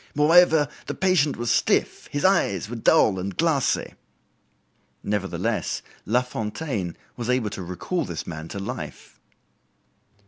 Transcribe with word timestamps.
Moreover, 0.15 0.67
the 0.87 0.95
patient 0.95 1.37
was 1.37 1.51
stiff, 1.51 2.07
his 2.11 2.25
eyes 2.25 2.67
were 2.67 2.75
dull 2.75 3.19
and 3.19 3.37
glassy." 3.37 3.93
Nevertheless, 5.03 5.83
Lafontaine 6.07 6.97
was 7.15 7.29
able 7.29 7.51
to 7.51 7.61
recall 7.61 8.03
this 8.03 8.25
man 8.25 8.47
to 8.47 8.57
life. 8.57 9.19